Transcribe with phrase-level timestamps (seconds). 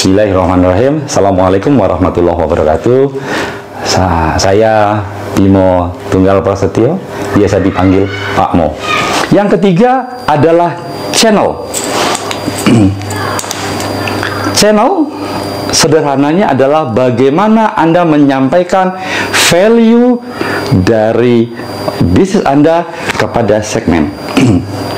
[0.00, 1.04] Bismillahirrahmanirrahim.
[1.04, 3.20] Assalamualaikum warahmatullahi wabarakatuh.
[3.84, 4.96] Sa- saya
[5.36, 6.96] Bimo Tunggal Prasetyo,
[7.36, 8.72] biasa dipanggil Pak Mo.
[9.28, 10.72] Yang ketiga adalah
[11.12, 11.68] channel.
[14.56, 15.04] channel
[15.68, 18.96] sederhananya adalah bagaimana Anda menyampaikan
[19.52, 20.16] value
[20.80, 21.52] dari
[22.08, 22.88] bisnis Anda
[23.20, 24.08] kepada segmen.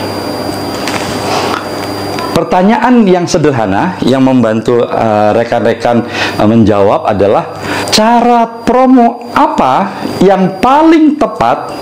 [2.32, 6.08] Pertanyaan yang sederhana yang membantu uh, rekan-rekan
[6.40, 7.60] uh, menjawab adalah
[7.92, 11.76] cara promo apa yang paling tepat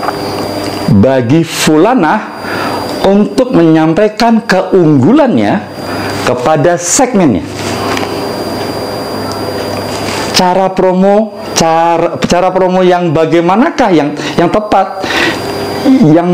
[0.99, 2.43] bagi Fulana
[3.07, 5.63] untuk menyampaikan keunggulannya
[6.27, 7.47] kepada segmennya.
[10.35, 14.99] Cara promo, cara cara promo yang bagaimanakah yang yang tepat
[16.11, 16.27] yang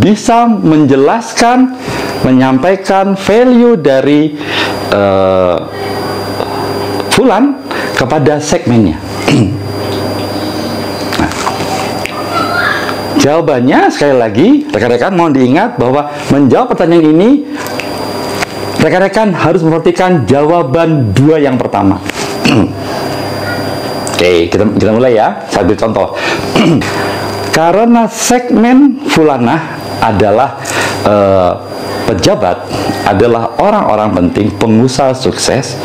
[0.00, 1.76] bisa menjelaskan
[2.24, 4.32] menyampaikan value dari
[4.90, 5.56] uh,
[7.14, 7.54] Fulan
[7.94, 8.98] kepada segmennya.
[11.14, 11.30] Nah,
[13.22, 17.30] jawabannya sekali lagi rekan-rekan mohon diingat bahwa menjawab pertanyaan ini
[18.82, 22.02] rekan-rekan harus memperhatikan jawaban dua yang pertama.
[24.14, 25.46] Oke, kita kita mulai ya.
[25.54, 26.18] Saya beri contoh.
[27.56, 30.58] Karena segmen Fulana adalah
[31.06, 31.52] eh,
[32.04, 32.68] pejabat,
[33.08, 35.76] adalah orang-orang penting, pengusaha sukses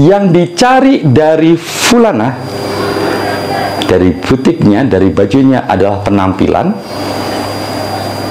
[0.00, 2.34] yang dicari dari Fulana,
[3.84, 6.66] dari butiknya, dari bajunya adalah penampilan.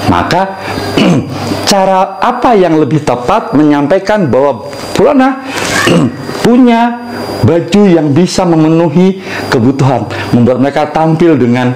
[0.10, 0.58] Maka
[1.70, 4.66] cara apa yang lebih tepat menyampaikan bahwa
[4.98, 5.46] Fulana
[6.46, 7.10] punya
[7.46, 9.22] baju yang bisa memenuhi
[9.54, 11.72] kebutuhan, membuat mereka tampil dengan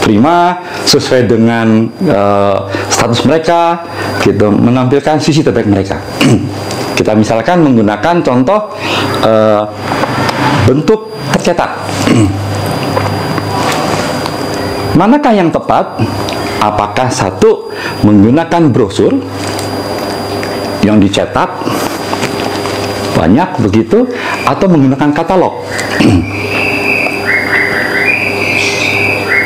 [0.00, 0.56] prima
[0.88, 3.84] sesuai dengan uh, status mereka
[4.30, 5.98] gitu menampilkan sisi terbaik mereka.
[6.98, 8.70] Kita misalkan menggunakan contoh
[9.24, 9.62] uh,
[10.68, 11.70] bentuk tercetak.
[15.00, 15.98] Manakah yang tepat?
[16.60, 17.72] Apakah satu
[18.04, 19.16] menggunakan brosur
[20.84, 21.48] yang dicetak
[23.16, 24.04] banyak begitu
[24.44, 25.64] atau menggunakan katalog?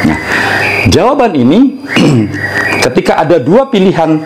[0.04, 0.20] Nah,
[0.92, 1.80] jawaban ini
[2.84, 4.20] ketika ada dua pilihan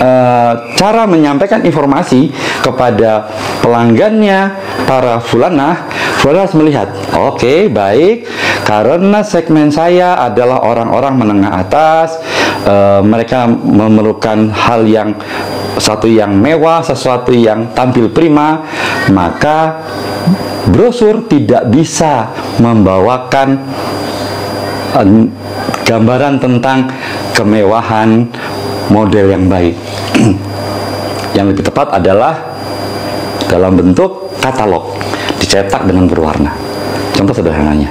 [0.00, 2.32] uh, cara menyampaikan informasi
[2.64, 3.28] kepada
[3.60, 4.54] pelanggannya
[4.88, 5.88] para fulana,
[6.20, 8.26] fulana harus melihat, oke okay, baik,
[8.64, 12.18] karena segmen saya adalah orang-orang menengah atas,
[12.64, 15.14] uh, mereka memerlukan hal yang
[15.78, 18.62] satu yang mewah, sesuatu yang tampil prima,
[19.10, 19.82] maka
[20.70, 22.30] brosur tidak bisa
[22.62, 23.58] membawakan
[24.96, 25.08] uh,
[25.84, 26.88] gambaran tentang
[27.36, 28.24] kemewahan
[28.90, 29.74] model yang baik.
[31.36, 32.56] yang lebih tepat adalah
[33.50, 34.96] dalam bentuk katalog,
[35.38, 36.52] dicetak dengan berwarna.
[37.14, 37.90] Contoh sederhananya.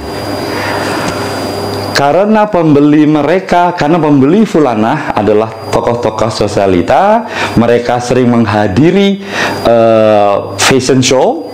[1.94, 7.24] Karena pembeli mereka, karena pembeli Fulana adalah tokoh-tokoh sosialita,
[7.56, 9.22] mereka sering menghadiri
[9.64, 11.54] uh, fashion show,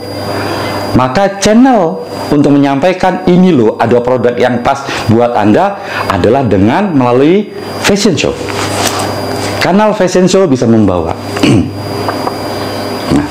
[0.95, 5.75] maka channel untuk menyampaikan ini loh ada produk yang pas buat Anda
[6.07, 7.51] adalah dengan melalui
[7.83, 8.33] fashion show.
[9.59, 11.11] Kanal fashion show bisa membawa.
[13.15, 13.27] nah,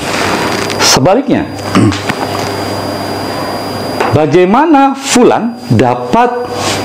[0.77, 1.45] sebaliknya,
[4.17, 6.29] bagaimana Fulan dapat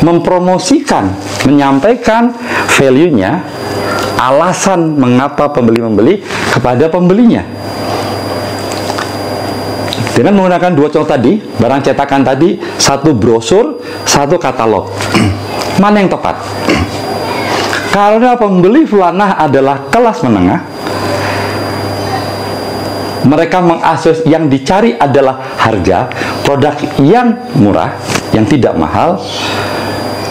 [0.01, 1.13] mempromosikan,
[1.45, 2.33] menyampaikan
[2.73, 3.45] value-nya,
[4.17, 6.15] alasan mengapa pembeli membeli
[6.53, 7.45] kepada pembelinya
[10.15, 14.87] dengan menggunakan dua contoh tadi, barang cetakan tadi, satu brosur, satu katalog.
[15.83, 16.39] Mana yang tepat?
[17.95, 20.61] Karena pembeli Fulanah adalah kelas menengah,
[23.23, 26.11] mereka mengakses yang dicari adalah harga
[26.43, 27.95] produk yang murah,
[28.35, 29.23] yang tidak mahal.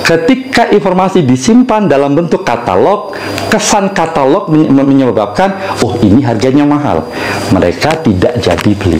[0.03, 3.15] Ketika informasi disimpan dalam bentuk katalog,
[3.47, 7.07] kesan katalog menyebabkan, oh ini harganya mahal.
[7.55, 8.99] Mereka tidak jadi beli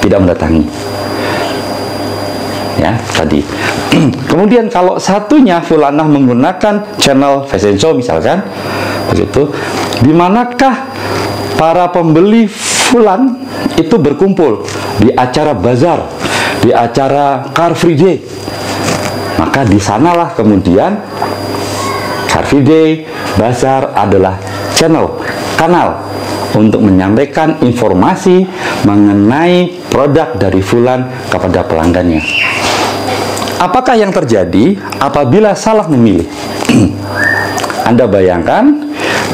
[0.00, 0.89] tidak mendatangi.
[2.80, 3.44] Ya, tadi.
[4.30, 8.40] Kemudian kalau satunya Fulanah menggunakan channel fashion show misalkan,
[9.12, 9.52] begitu,
[10.00, 10.88] di manakah
[11.60, 12.48] para pembeli
[12.88, 13.36] Fulan
[13.76, 14.64] itu berkumpul
[14.96, 16.08] di acara bazar,
[16.64, 18.16] di acara Car Free Day.
[19.36, 20.96] Maka di sanalah kemudian
[22.32, 23.04] Car Free Day,
[23.36, 24.40] bazar adalah
[24.72, 25.20] channel,
[25.60, 26.00] kanal
[26.56, 28.48] untuk menyampaikan informasi
[28.88, 32.22] mengenai produk dari Fulan kepada pelanggannya.
[33.60, 36.24] Apakah yang terjadi apabila salah memilih?
[37.88, 38.72] Anda bayangkan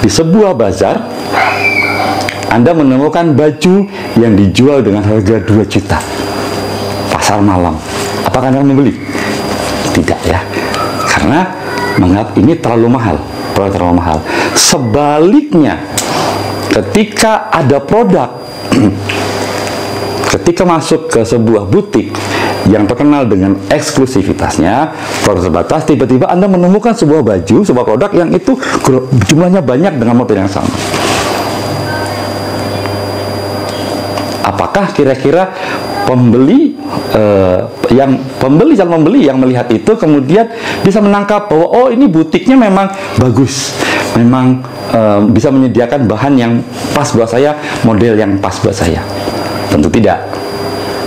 [0.03, 0.99] di sebuah bazar
[2.51, 3.75] Anda menemukan baju
[4.19, 6.03] yang dijual dengan harga 2 juta.
[7.15, 7.79] Pasar malam.
[8.27, 8.99] Apakah Anda membeli?
[9.95, 10.43] Tidak ya.
[11.07, 11.47] Karena
[11.95, 13.17] menganggap ini terlalu mahal.
[13.55, 14.19] Produk terlalu mahal.
[14.59, 15.79] Sebaliknya,
[16.75, 18.43] ketika ada produk
[20.35, 22.11] ketika masuk ke sebuah butik
[22.67, 24.91] yang terkenal dengan eksklusivitasnya,
[25.23, 28.59] terbatas, tiba-tiba Anda menemukan sebuah baju, sebuah produk yang itu
[29.31, 30.71] jumlahnya banyak dengan model yang sama.
[34.47, 35.51] Apakah kira-kira
[36.07, 36.79] pembeli
[37.11, 37.61] eh,
[37.91, 40.47] yang pembeli calon pembeli yang melihat itu kemudian
[40.87, 42.87] bisa menangkap bahwa oh ini butiknya memang
[43.19, 43.75] bagus,
[44.15, 44.63] memang
[44.95, 46.53] eh, bisa menyediakan bahan yang
[46.95, 49.03] pas buat saya, model yang pas buat saya?
[49.67, 50.23] Tentu tidak,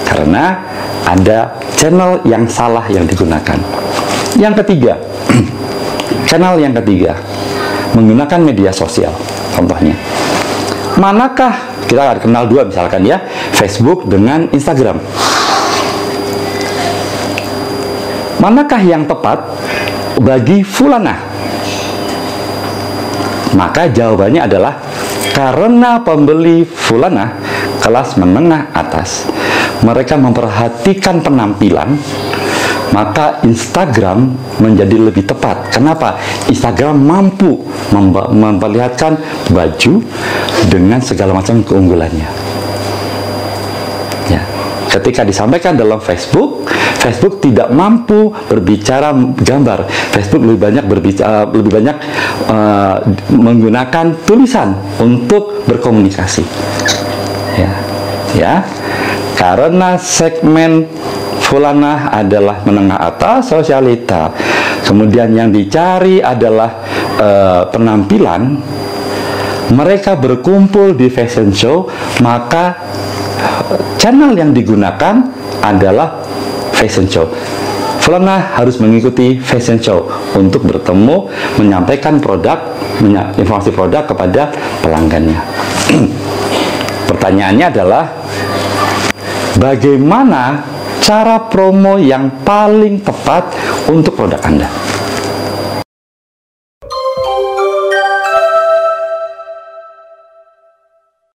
[0.09, 0.57] karena
[1.06, 3.57] ada channel yang salah yang digunakan.
[4.35, 4.97] Yang ketiga,
[6.29, 7.13] channel yang ketiga
[7.94, 9.13] menggunakan media sosial.
[9.53, 9.94] Contohnya,
[10.97, 11.53] manakah
[11.85, 13.21] kita kenal dua misalkan ya,
[13.53, 15.01] Facebook dengan Instagram.
[18.39, 19.41] Manakah yang tepat
[20.21, 21.17] bagi fulana?
[23.57, 24.79] Maka jawabannya adalah
[25.33, 27.35] karena pembeli fulana
[27.81, 29.27] kelas menengah atas
[29.83, 31.95] mereka memperhatikan penampilan,
[32.91, 35.71] maka Instagram menjadi lebih tepat.
[35.73, 36.17] Kenapa?
[36.49, 37.63] Instagram mampu
[38.33, 39.17] memperlihatkan
[39.53, 39.93] baju
[40.67, 42.29] dengan segala macam keunggulannya.
[44.29, 44.41] Ya.
[44.89, 46.65] Ketika disampaikan dalam Facebook,
[46.99, 49.85] Facebook tidak mampu berbicara gambar.
[50.11, 51.97] Facebook lebih banyak berbicara, lebih banyak
[52.49, 52.97] uh,
[53.31, 56.43] menggunakan tulisan untuk berkomunikasi.
[57.55, 57.71] Ya,
[58.33, 58.53] ya
[59.39, 60.83] karena segmen
[61.39, 64.36] fulana adalah menengah atas sosialita.
[64.83, 66.83] Kemudian yang dicari adalah
[67.15, 68.59] uh, penampilan.
[69.69, 71.88] Mereka berkumpul di fashion show
[72.25, 72.74] maka
[74.01, 75.30] channel yang digunakan
[75.62, 76.19] adalah
[76.74, 77.30] fashion show.
[78.00, 81.30] Fulana harus mengikuti fashion show untuk bertemu,
[81.62, 82.57] menyampaikan produk,
[83.38, 84.50] informasi produk kepada
[84.81, 85.38] pelanggannya.
[87.09, 88.03] Pertanyaannya adalah,
[89.59, 90.63] bagaimana
[91.03, 93.51] cara promo yang paling tepat
[93.91, 94.88] untuk produk Anda.